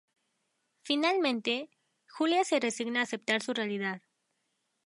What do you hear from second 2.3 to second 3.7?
se resigna a aceptar su